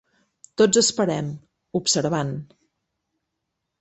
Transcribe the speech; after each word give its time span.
Tots 0.61 0.79
esperem, 0.81 1.29
observant. 1.81 2.33